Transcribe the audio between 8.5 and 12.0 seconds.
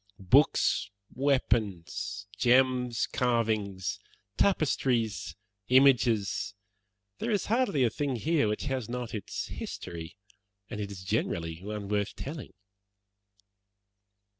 has not its history, and it is generally one